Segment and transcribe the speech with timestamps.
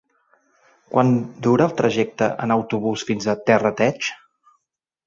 [0.95, 1.13] Quant
[1.47, 4.15] dura el trajecte en autobús fins a Terrateig?